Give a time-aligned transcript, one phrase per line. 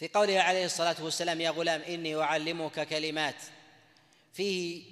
[0.00, 3.34] في قوله عليه الصلاة والسلام يا غلام إني أعلمك كلمات.
[4.32, 4.82] فيه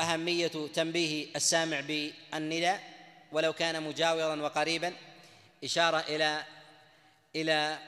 [0.00, 2.82] أهمية تنبيه السامع بالنداء
[3.32, 4.92] ولو كان مجاورا وقريبا
[5.64, 6.44] إشارة إلى
[7.36, 7.78] إلى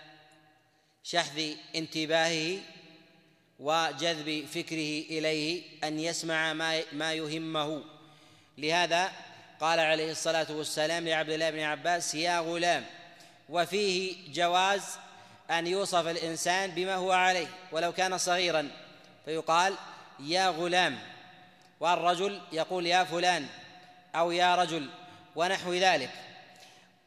[1.04, 2.59] شحذ انتباهه
[3.60, 7.84] وجذب فكره إليه أن يسمع ما ما يهمه.
[8.59, 9.12] لهذا
[9.60, 12.86] قال عليه الصلاة والسلام لعبد الله بن عباس يا غلام
[13.48, 14.82] وفيه جواز
[15.50, 18.70] أن يوصف الإنسان بما هو عليه ولو كان صغيرا.
[19.24, 19.74] فيقال
[20.20, 20.98] يا غلام.
[21.80, 23.46] والرجل يقول يا فلان.
[24.14, 24.91] أو يا رجل.
[25.36, 26.10] ونحو ذلك.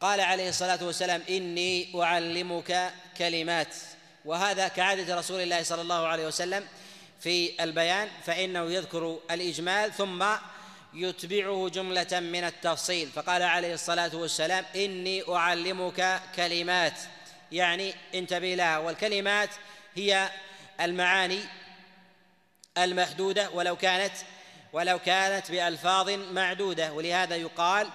[0.02, 3.76] قال عليه الصلاة والسلام إني أعلمك كلمات.
[4.26, 6.68] وهذا كعادة رسول الله صلى الله عليه وسلم
[7.20, 10.26] في البيان فإنه يذكر الإجمال ثم
[10.94, 13.10] يتبعه جملة من التفصيل.
[13.10, 17.00] فقال عليه الصلاة والسلام إني أعلمك كلمات.
[17.52, 19.50] يعني انتبه لها والكلمات
[19.96, 20.30] هي
[20.82, 21.40] المعاني
[22.78, 24.14] المحدوده ولو كانت
[24.74, 26.94] ولو كانت بألفاظ معدودة.
[26.94, 27.90] ولهذا يقال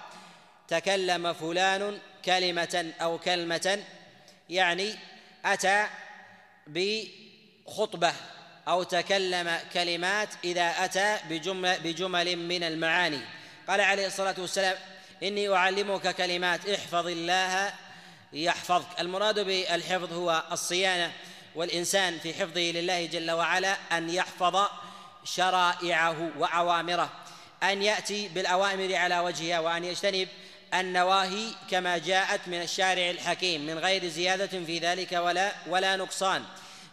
[0.67, 3.83] تكلم فلان كلمة أو كلمة
[4.49, 4.95] يعني
[5.45, 5.87] أتى
[6.67, 8.13] بخطبة
[8.67, 13.19] أو تكلم كلمات إذا أتى بجمل, بجمل من المعاني.
[13.67, 14.77] قال عليه الصلاة والسلام
[15.23, 17.73] إني أعلمك كلمات احفظ الله
[18.35, 18.99] يحفظك.
[18.99, 21.11] المراد بالحفظ هو الصيانة
[21.55, 24.67] والإنسان في حفظه لله جل وعلا أن يحفظ
[25.23, 27.09] شرائعه وأوامره
[27.63, 30.27] أن يأتي بالأوامر على وجهها وأن يجتنب
[30.73, 36.43] النواهي كما جاءت من الشارع الحكيم من غير زيادة في ذلك ولا ولا نقصان.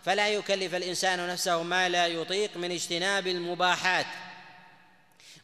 [0.05, 4.07] فلا يكلف الإنسان نفسه ما لا يطيق من اجتناب المباحات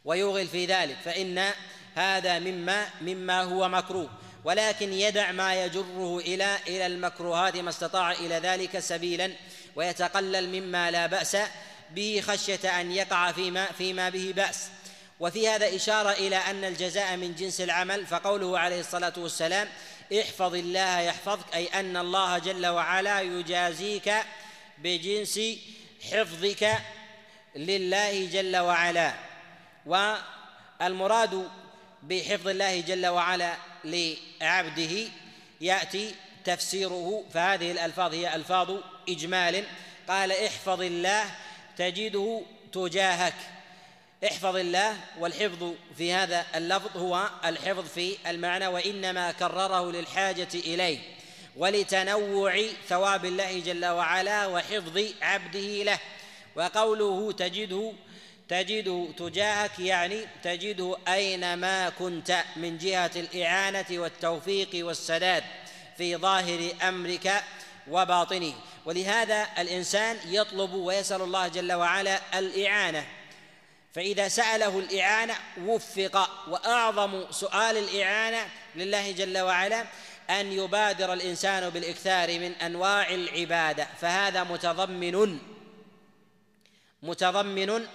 [0.05, 0.97] ويوغل في ذلك.
[1.05, 1.51] فإن
[1.95, 4.09] هذا مما مما هو مكروه.
[4.43, 9.31] ولكن يدع ما يجره إلى إلى المكروهات ما استطاع إلى ذلك سبيلا
[9.75, 11.37] ويتقلل مما لا بأس
[11.91, 14.67] به خشية أن يقع فيما فيما به بأس.
[15.19, 19.67] وفي هذا إشارة إلى أن الجزاء من جنس العمل فقوله عليه الصلاة والسلام
[20.19, 24.13] احفظ الله يحفظك أي أن الله جل وعلا يجازيك
[24.77, 25.39] بجنس
[26.11, 26.77] حفظك
[27.55, 29.13] لله جل وعلا.
[29.85, 31.49] والمراد
[32.03, 35.07] بحفظ الله جل وعلا لعبده
[35.61, 38.71] يأتي تفسيره فهذه الألفاظ هي ألفاظ
[39.09, 39.63] إجمال.
[40.07, 41.25] قال احفظ الله
[41.77, 42.41] تجده
[42.73, 43.35] تجاهك.
[44.25, 50.99] احفظ الله والحفظ في هذا اللفظ هو الحفظ في المعنى وإنما كرره للحاجة إليه
[51.57, 55.99] ولتنوع ثواب الله جل وعلا وحفظ عبده له.
[56.55, 57.93] وقوله تجده
[58.49, 65.43] تجده تجاهك يعني تجده اينما كنت من جهة الإعانة والتوفيق والسداد
[65.97, 67.43] في ظاهر أمرك
[67.87, 68.53] وباطنه
[68.85, 73.05] ولهذا الإنسان يطلب ويسأل الله جل وعلا الإعانة.
[73.93, 79.85] فإذا سأله الإعانة وفق وأعظم سؤال الإعانة لله جل وعلا
[80.29, 83.87] أن يبادر الإنسان بالإكثار من أنواع العبادة.
[84.01, 85.39] فهذا متضمن
[87.03, 87.87] متضمن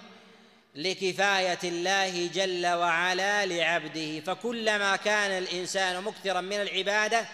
[0.74, 4.20] لكفاية الله جل وعلا لعبده.
[4.20, 7.26] فكلما كان الإنسان مكثرا من العبادة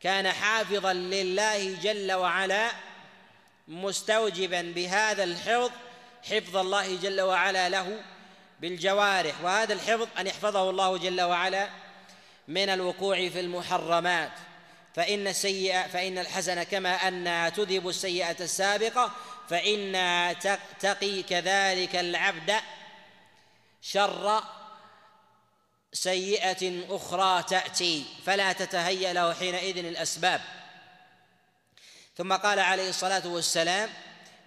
[0.00, 2.70] كان حافظا لله جل وعلا
[3.68, 5.70] مستوجبا بهذا الحفظ
[6.30, 8.00] حفظ الله جل وعلا له
[8.60, 9.34] بالجوارح.
[9.42, 11.68] وهذا الحفظ أن يحفظه الله جل وعلا
[12.48, 14.32] من الوقوع في المحرمات.
[14.94, 19.12] فإن السيئة فإن الحسنة كما أنها تذهب السيئة السابقة
[19.48, 20.32] فإنها
[20.80, 22.54] تقي كذلك العبد
[23.82, 24.42] شر
[25.92, 30.40] سيئة أخرى تأتي فلا تتهيأ له حينئذ الأسباب.
[32.16, 33.90] ثم قال عليه الصلاة والسلام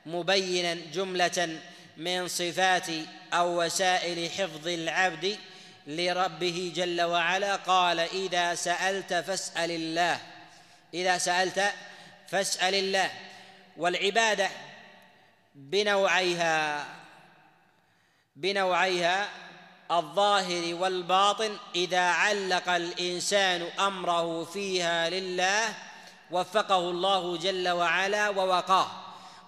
[0.05, 1.59] مبينا جملة
[1.97, 2.87] من صفات
[3.33, 5.37] أو وسائل حفظ العبد
[5.87, 10.19] لربه جل وعلا قال إذا سألت فاسأل الله
[10.93, 11.73] إذا سألت
[12.27, 13.11] فاسأل الله.
[13.77, 14.49] والعبادة
[15.55, 16.85] بنوعيها
[18.35, 19.29] بنوعيها
[19.91, 25.73] الظاهر والباطن إذا علق الإنسان أمره فيها لله
[26.31, 28.87] وفقه الله جل وعلا ووقاه.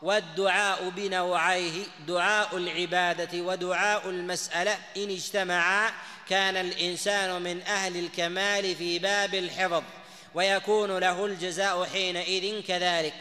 [0.01, 5.91] والدعاء بنوعيه دعاء العبادة ودعاء المسألة إن اجتمعا
[6.29, 9.83] كان الإنسان من أهل الكمال في باب الحفظ
[10.33, 13.13] ويكون له الجزاء حينئذ كذلك.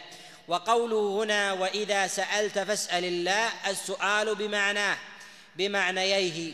[0.49, 4.97] وقوله هنا وإذا سألت فاسأل الله السؤال بمعناه
[5.57, 6.53] بمعنييه.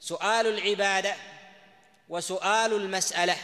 [0.00, 1.14] سؤال العبادة
[2.08, 3.36] وسؤال المسألة.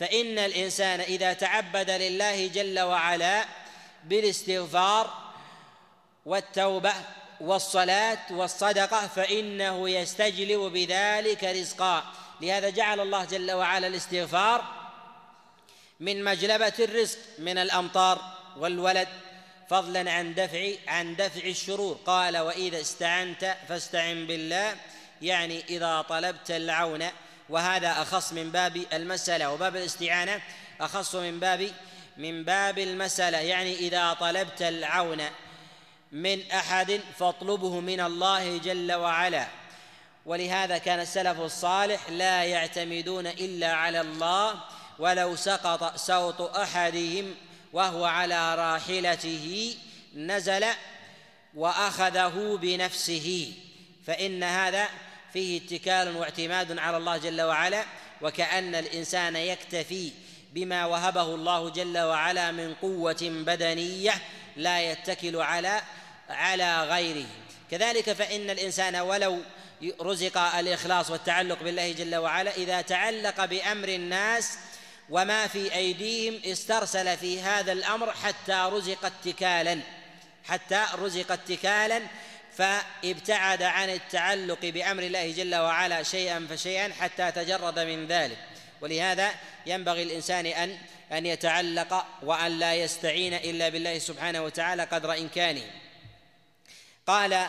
[0.00, 3.44] فإن الإنسان إذا تعبد لله جل وعلا
[4.04, 5.32] بالاستغفار
[6.26, 6.92] والتوبة
[7.40, 12.04] والصلاة والصدقة فإنه يستجلب بذلك رزقا.
[12.40, 14.64] لهذا جعل الله جل وعلا الاستغفار
[16.00, 18.41] من مجلبة الرزق من الأمطار.
[18.58, 19.08] والولد
[19.68, 21.98] فضلا عن دفع عن دفع الشرور.
[22.06, 24.76] قال وإذا استعنت فاستعن بالله.
[25.22, 27.04] يعني إذا طلبت العون.
[27.48, 30.40] وهذا أخص من باب المسألة وباب الاستعانة
[30.80, 31.70] أخص من باب
[32.16, 33.38] من باب المسألة.
[33.38, 35.20] يعني إذا طلبت العون
[36.12, 39.46] من أحد فاطلبه من الله جل وعلا.
[40.26, 44.54] ولهذا كان السلف الصالح لا يعتمدون إلا على الله
[44.98, 47.34] ولو سقط صوت أحدهم
[47.72, 49.76] وهو على راحلته
[50.14, 50.64] نزل
[51.54, 53.52] وأخذه بنفسه.
[54.06, 54.88] فإن هذا
[55.32, 57.84] فيه اتكال واعتماد على الله جل وعلا
[58.22, 60.10] وكأن الإنسان يكتفي
[60.52, 64.12] بما وهبه الله جل وعلا من قوة بدنية
[64.56, 65.80] لا يتكل على
[66.28, 67.26] على غيره.
[67.70, 69.38] كذلك فإن الإنسان ولو
[70.00, 74.58] رزق الإخلاص والتعلق بالله جل وعلا إذا تعلق بأمر الناس
[75.10, 79.80] وما في أيديهم استرسل في هذا الأمر حتى رزق اتكالا
[80.44, 82.02] حتى رزق اتكالا
[82.56, 88.38] فابتعد عن التعلق بأمر الله جل وعلا شيئا فشيئا حتى تجرد من ذلك.
[88.80, 89.30] ولهذا
[89.66, 90.78] ينبغي الإنسان أن
[91.12, 95.62] أن يتعلق وأن لا يستعين إلا بالله سبحانه وتعالى قدر إمكانه.
[97.06, 97.46] قال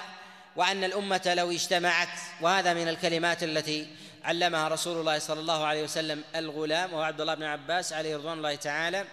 [0.56, 3.88] وأن الأمة لو اجتمعت وهذا من الكلمات التي
[4.24, 8.38] علمها رسول الله صلى الله عليه وسلم الغلام وهو عبد الله بن عباس عليه رضوان
[8.38, 9.06] الله تعالى.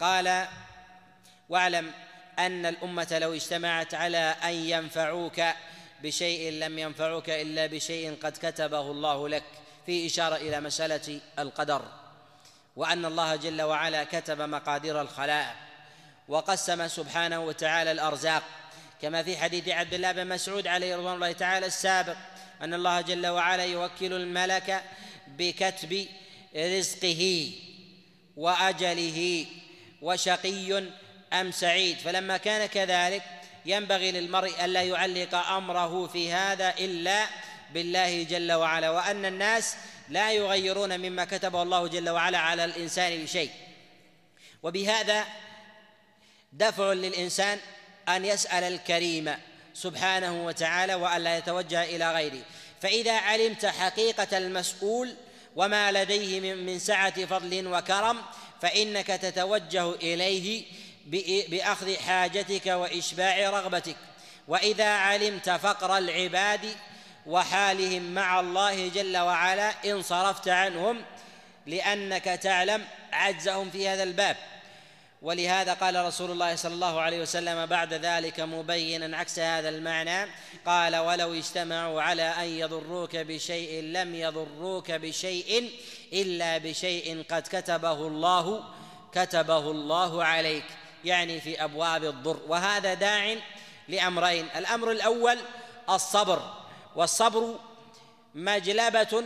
[0.00, 0.46] قال
[1.48, 1.92] واعلم
[2.38, 5.42] أن الأمة لو اجتمعت على أن ينفعوك
[6.02, 9.44] بشيء لم ينفعوك إلا بشيء قد كتبه الله لك
[9.86, 11.82] في إشارة إلى مسألة القدر
[12.76, 15.54] وأن الله جل وعلا كتب مقادير الخلائق
[16.28, 18.42] وقسم سبحانه وتعالى الأرزاق.
[19.02, 22.16] كما في حديث عبد الله بن مسعود عليه رضوان الله تعالى السابق
[22.62, 24.84] أن الله جل وعلا يوكل الملك
[25.26, 26.06] بكتب
[26.56, 27.50] رزقه
[28.36, 29.46] وأجله
[30.02, 30.84] وشقي
[31.32, 31.98] أم سعيد.
[31.98, 33.22] فلما كان كذلك
[33.66, 37.26] ينبغي للمرء ألا يعلق أمره في هذا إلا
[37.74, 39.76] بالله جل وعلا وأن الناس
[40.08, 43.50] لا يغيرون مما كتبه الله جل وعلا على الإنسان بشيء.
[44.62, 45.24] وبهذا
[46.52, 47.58] دفع للإنسان
[48.08, 49.34] أن يسأل الكريم
[49.82, 52.42] سبحانه وتعالى وألا يتوجه إلى غيره.
[52.82, 55.14] فإذا علمت حقيقة المسؤول
[55.56, 58.22] وما لديه من سعة فضل وكرم
[58.62, 60.64] فإنك تتوجه إليه
[61.48, 63.96] بأخذ حاجتك وإشباع رغبتك.
[64.48, 66.60] وإذا علمت فقر العباد
[67.26, 71.04] وحالهم مع الله جل وعلا انصرفت عنهم
[71.66, 74.36] لأنك تعلم عجزهم في هذا الباب.
[75.22, 80.30] ولهذا قال رسول الله صلى الله عليه وسلم بعد ذلك مبينا عكس هذا المعنى
[80.66, 85.70] قال ولو اجتمعوا على أن يضروك بشيء لم يضروك بشيء
[86.12, 88.64] إلا بشيء قد كتبه الله
[89.14, 90.64] كتبه الله عليك
[91.04, 92.40] يعني في أبواب الضر.
[92.48, 93.36] وهذا داع
[93.88, 95.38] لأمرين الأمر الأول
[95.90, 96.54] الصبر
[96.96, 97.58] والصبر
[98.34, 99.24] مجلبة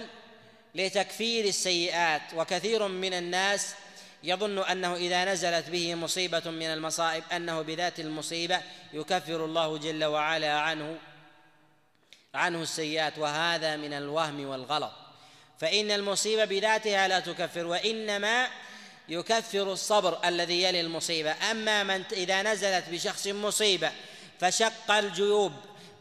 [0.75, 3.75] لتكفير السيئات وكثير من الناس
[4.25, 8.61] يظن أنه إذا نزلت به مصيبة من المصائب أنه بذات المصيبة
[8.93, 10.99] يكفر الله جل وعلا عنه
[12.35, 14.93] عنه السيئات وهذا من الوهم والغلط.
[15.59, 18.49] فإن المصيبة بذاتها لا تكفر وإنما
[19.09, 21.51] يكفر الصبر الذي يلي المصيبة.
[21.51, 23.93] أما من إذا نزلت بشخص مصيبة
[24.41, 25.53] فشق الجيوب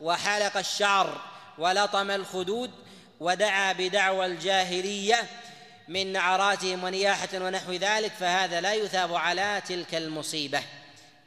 [0.01, 1.21] وحلق الشعر
[1.57, 2.71] ولطم الخدود
[3.19, 5.27] ودعا بدعوى الجاهلية
[5.88, 10.63] من نعراتهم ونياحة ونحو ذلك فهذا لا يثاب على تلك المصيبة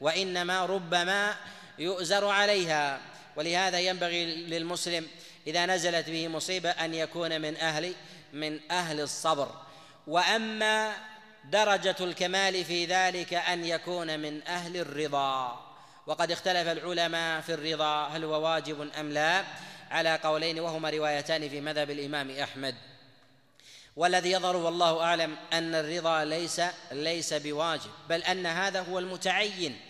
[0.00, 1.36] وإنما ربما
[1.78, 3.00] يؤزر عليها.
[3.36, 5.06] ولهذا ينبغي للمسلم
[5.46, 7.94] إذا نزلت به مصيبة أن يكون من أهل
[8.32, 9.48] من أهل الصبر.
[10.06, 10.92] وأما
[11.44, 15.60] درجة الكمال في ذلك أن يكون من أهل الرضا.
[16.06, 19.44] وقد اختلف العلماء في الرضا هل هو واجب أم لا
[19.90, 22.74] على قولين وهما روايتان في مذهب الإمام أحمد.
[23.96, 26.60] والذي يظهر والله أعلم أن الرضا ليس
[26.92, 29.80] ليس بواجب بل أن هذا هو المتعين.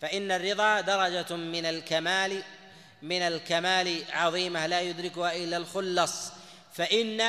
[0.00, 2.42] فإن الرضا درجة من الكمال
[3.02, 6.32] من الكمال عظيمة لا يدركها إلا الخلص.
[6.72, 7.22] فإن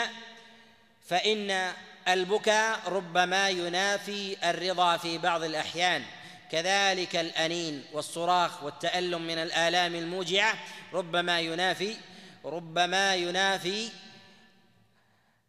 [1.09, 1.71] فإن
[2.07, 6.03] البكاء ربما ينافي الرضا في بعض الأحيان.
[6.51, 10.57] كذلك الأنين والصراخ والتألم من الآلام الموجعة
[10.93, 11.95] ربما ينافي
[12.45, 13.89] ربما ينافي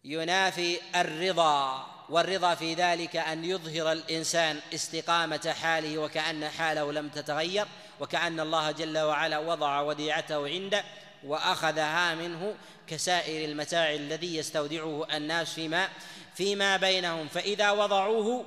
[0.04, 7.66] ينافي الرضا والرضا في ذلك أن يظهر الإنسان استقامة حاله وكأن حاله لم تتغير
[8.00, 10.84] وكأن الله جل وعلا وضع وديعته عنده
[11.24, 12.54] وأخذها منه
[12.86, 15.88] كسائر المتاع الذي يستودعه الناس فيما
[16.34, 17.28] فيما بينهم.
[17.28, 18.44] فإذا وضعوه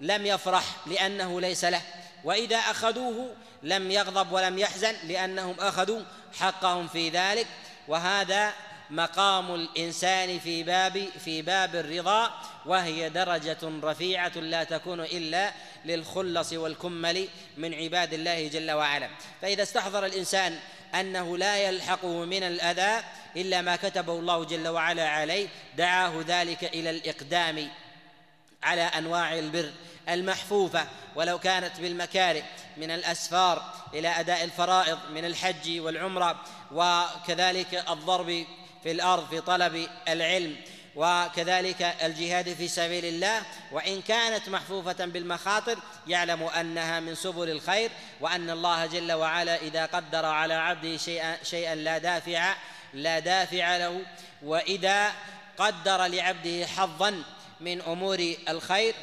[0.00, 1.82] لم يفرح لأنه ليس له
[2.24, 6.02] وإذا أخذوه لم يغضب ولم يحزن لأنهم أخذوا
[6.38, 7.46] حقهم في ذلك.
[7.88, 8.52] وهذا
[8.92, 12.30] مقام الإنسان في باب في باب الرضا
[12.66, 15.52] وهي درجة رفيعة لا تكون إلا
[15.84, 19.08] للخلص والكمل من عباد الله جل وعلا.
[19.42, 20.58] فإذا استحضر الإنسان
[20.94, 23.04] أنه لا يلحقه من الأذى
[23.36, 27.68] إلا ما كتبه الله جل وعلا عليه دعاه ذلك إلى الإقدام
[28.62, 29.70] على أنواع البر
[30.08, 32.42] المحفوفة ولو كانت بالمكاره
[32.76, 36.40] من الأسفار إلى أداء الفرائض من الحج والعمرة
[36.72, 38.44] وكذلك الضرب
[38.82, 40.56] في الأرض في طلب العلم
[40.96, 43.42] وكذلك الجهاد في سبيل الله.
[43.72, 50.24] وإن كانت محفوفة بالمخاطر يعلم أنها من سبل الخير وأن الله جل وعلا إذا قدر
[50.24, 52.54] على عبده شيئا شيئا لا دافع
[52.94, 54.00] لا دافع له.
[54.42, 55.12] وإذا
[55.58, 57.22] قدر لعبده حظا
[57.60, 58.94] من أمور الخير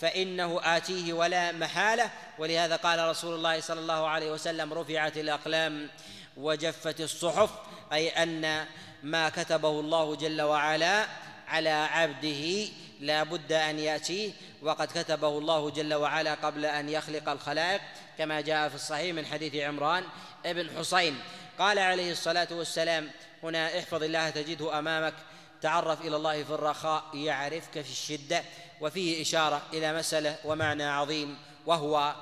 [0.00, 2.10] فإنه آتيه ولا محالة.
[2.38, 5.90] ولهذا قال رسول الله صلى الله عليه وسلم رفعت الأقلام
[6.36, 7.50] وجفت الصحف
[7.92, 8.66] أي أن
[9.02, 11.06] ما كتبه الله جل وعلا
[11.48, 12.68] على عبده.
[13.00, 17.80] لا بد أن ياتيه وقد كتبه الله جل وعلا قبل أن يخلق الخلائق
[18.18, 20.04] كما جاء في الصحيح من حديث عمران
[20.46, 21.20] ابن حسين.
[21.58, 23.10] قال عليه الصلاة والسلام
[23.42, 25.14] هنا احفظ الله تجده أمامك
[25.62, 28.42] تعرف إلى الله في الرخاء يعرفك في الشدة
[28.80, 32.14] وفيه إشارة إلى مسألة ومعنى عظيم وهو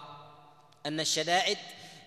[0.86, 1.58] أن الشدائد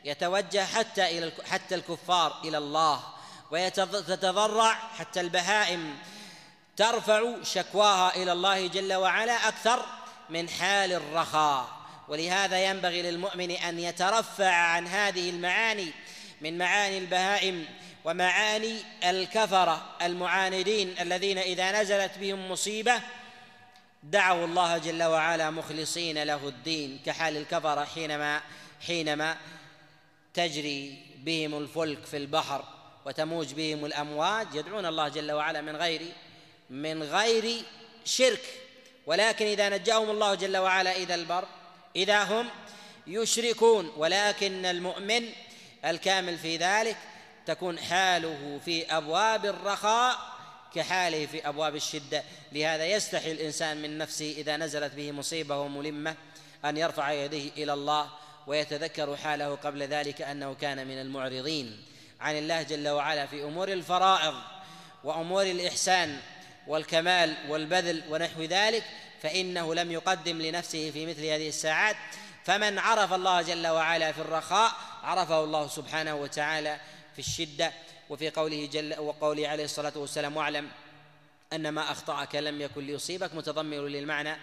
[0.06, 3.04] يتوجه حتى إلى حتى الكفار إلى الله
[3.52, 5.98] ويتضرع حتى البهائم
[6.78, 9.86] ترفع شكواها إلى الله جل وعلا أكثر
[10.30, 11.80] من حال الرخاء.
[12.08, 15.92] ولهذا ينبغي للمؤمن أن يترفع عن هذه المعاني
[16.42, 17.66] من معاني البهائم
[18.06, 23.02] ومعاني الكفرة المعاندين الذين إذا نزلت بهم مصيبة
[24.04, 28.42] دعوا الله جل وعلا مخلصين له الدين كحال الكفرة حينما
[28.88, 29.38] حينما
[30.34, 32.79] تجري بهم الفلك في البحر.
[33.10, 36.02] وتموج بهم الأمواج يدعون الله جل وعلا من غير
[36.70, 37.64] من غير
[38.06, 38.42] شرك.
[39.06, 41.46] ولكن إذا نجاهم الله جل وعلا إلى البر
[41.96, 42.50] إذا هم
[43.08, 43.92] يشركون.
[43.98, 45.30] ولكن المؤمن
[45.86, 46.98] الكامل في ذلك
[47.46, 50.18] تكون حاله في أبواب الرخاء
[50.76, 52.24] كحاله في أبواب الشدة.
[52.52, 56.16] لهذا يستحي الإنسان من نفسه إذا نزلت به مصيبة وملمة
[56.66, 58.10] أن يرفع يديه إلى الله
[58.48, 61.90] ويتذكر حاله قبل ذلك أنه كان من المعرضين.
[62.22, 64.36] عن الله جل وعلا في أمور الفرائض
[65.04, 66.20] وأمور الإحسان
[66.68, 68.84] والكمال والبذل ونحو ذلك
[69.22, 71.96] فإنه لم يقدم لنفسه في مثل هذه الساعات.
[72.46, 74.72] فمن عرف الله جل وعلا في الرخاء
[75.04, 76.78] عرفه الله سبحانه وتعالى
[77.14, 77.72] في الشدة
[78.10, 80.70] وفي قوله جل وقوله عليه الصلاة والسلام واعلم
[81.54, 84.36] أن ما أخطأك لم يكن ليصيبك متضمن للمعنى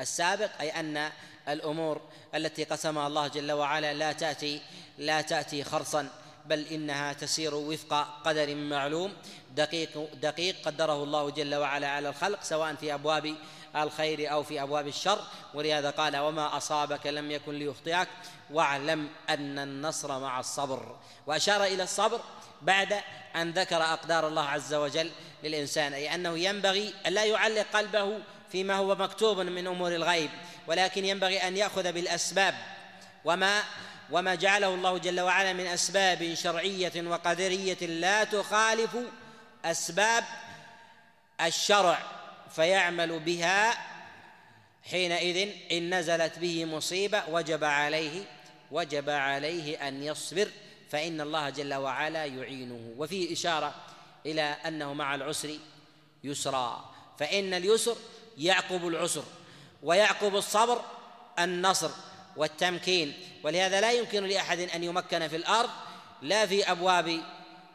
[0.00, 1.10] السابق أي أن
[1.48, 2.00] الأمور
[2.34, 4.60] التي قسمها الله جل وعلا لا تأتي
[4.98, 6.08] لا تأتي خرصا.
[6.46, 9.12] بل إنها تسير وفق قدر معلوم.
[9.56, 13.34] دقيق دقيق قدره الله جل وعلا على الخلق سواء في أبواب
[13.76, 15.20] الخير أو في أبواب الشر.
[15.54, 18.08] ولهذا قال وما أصابك لم يكن ليخطئك
[18.50, 20.96] واعلم أن النصر مع الصبر.
[21.26, 22.20] وأشار إلى الصبر
[22.62, 23.00] بعد
[23.36, 25.10] أن ذكر أقدار الله عز وجل
[25.44, 28.18] للإنسان أي أنه ينبغي أن لا يعلق قلبه
[28.52, 30.30] فيما هو مكتوب من أمور الغيب
[30.66, 32.54] ولكن ينبغي أن يأخذ بالأسباب.
[33.24, 33.62] وما
[34.10, 38.96] وما جعله الله جل وعلا من أسباب شرعية وقدرية لا تخالف
[39.64, 40.24] أسباب
[41.40, 41.98] الشرع
[42.54, 43.92] فيعمل بها
[44.90, 48.24] حينئذ إن نزلت به مصيبة وجب عليه
[48.70, 50.48] وجب عليه أن يصبر
[50.90, 52.94] فإن الله جل وعلا يعينه.
[52.96, 53.74] وفيه إشارة
[54.26, 55.58] إلى أنه مع العسر
[56.24, 56.94] يسرا.
[57.18, 57.96] فإن اليسر
[58.38, 59.24] يعقب العسر
[59.82, 60.82] ويعقب الصبر
[61.38, 61.90] النصر
[62.36, 63.14] والتمكين.
[63.44, 65.70] ولهذا لا يمكن لأحد أن يمكن في الأرض
[66.22, 67.20] لا في أبواب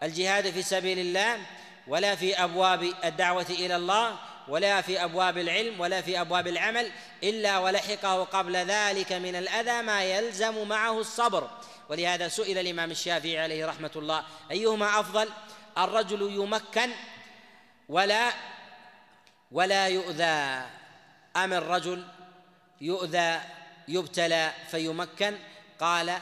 [0.04, 1.40] الجهاد في سبيل الله
[1.88, 6.92] ولا في أبواب الدعوة إلى الله ولا في أبواب العلم ولا في أبواب العمل
[7.24, 11.50] إلا ولحقه قبل ذلك من الأذى ما يلزم معه الصبر.
[11.90, 15.30] ولهذا سئل الإمام الشافعي عليه رحمة الله أيهما أفضل؟
[15.78, 16.90] الرجل يمكن
[17.90, 18.30] ولا
[19.52, 20.66] ولا يؤذى.
[21.36, 22.06] أم الرجل
[22.82, 23.42] يؤذى
[23.88, 25.38] يبتلى فيمكن؟
[25.80, 26.18] قال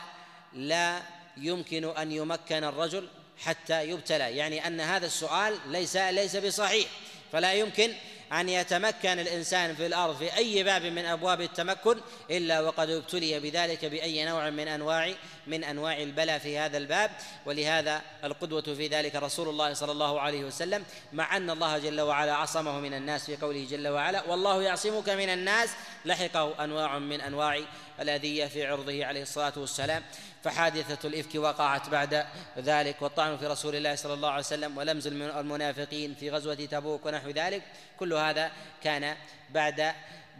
[0.53, 1.01] لا
[1.37, 3.07] يمكن أن يمكن الرجل
[3.39, 4.37] حتى يبتلى.
[4.37, 6.87] يعني أن هذا السؤال ليس ليس بصحيح.
[7.31, 7.93] فلا يمكن
[8.33, 11.97] أن يتمكن الإنسان في الأرض في أي باب من أبواب التمكن
[12.31, 15.13] إلا وقد ابتلي بذلك بأي نوع من أنواع
[15.47, 17.11] من أنواع البلاء في هذا الباب
[17.45, 20.83] ولهذا القدوة في ذلك رسول الله صلى الله عليه وسلم
[21.13, 25.29] مع أن الله جل وعلا عصمه من الناس في قوله جل وعلا والله يعصمك من
[25.29, 25.69] الناس
[26.05, 27.59] لحقه أنواع من أنواع
[27.99, 30.03] الأذية في عرضه عليه الصلاة والسلام.
[30.43, 32.25] فحادثة الإفك وقعت بعد
[32.57, 37.29] ذلك والطعن في رسول الله صلى الله عليه وسلم ولمز المنافقين في غزوة تبوك ونحو
[37.29, 37.61] ذلك.
[37.99, 38.51] كل هذا
[38.83, 39.15] كان
[39.49, 39.93] بعد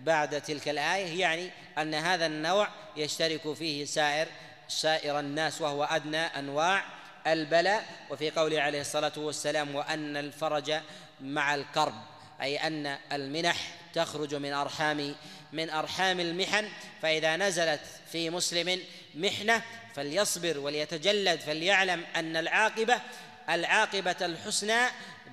[0.03, 4.27] بعد تلك الآية يعني أن هذا النوع يشترك فيه سائر
[4.67, 6.83] سائر الناس وهو أدنى أنواع
[7.27, 7.85] البلاء.
[8.09, 10.73] وفي قوله عليه الصلاة والسلام وأن الفرج
[11.21, 11.93] مع الكرب
[12.41, 13.57] أي أن المنح
[13.93, 15.15] تخرج من أرحام
[15.53, 16.69] من أرحام المحن.
[17.01, 17.81] فإذا نزلت
[18.11, 18.79] في مسلم
[19.15, 19.61] محنة
[19.95, 23.01] فليصبر وليتجلد فليعلم أن العاقبة
[23.49, 24.87] العاقبة الحسنى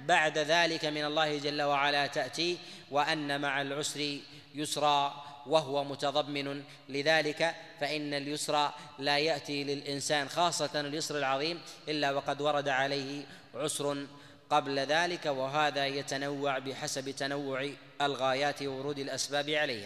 [0.07, 2.59] بعد ذلك من الله جل وعلا تأتي
[2.91, 4.19] وأن مع العسر
[4.55, 5.25] يسرا.
[5.47, 13.25] وهو متضمن لذلك فإن اليسر لا يأتي للإنسان خاصة اليسر العظيم إلا وقد ورد عليه
[13.55, 14.07] عسر
[14.51, 17.71] قبل ذلك وهذا يتنوع بحسب تنوع
[18.01, 19.81] الغايات وورود الأسباب عليها.